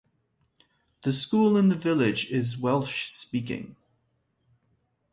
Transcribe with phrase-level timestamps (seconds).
[1.03, 3.75] The school in the village is Welsh speaking.